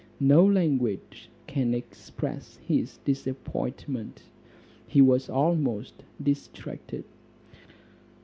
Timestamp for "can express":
1.45-2.57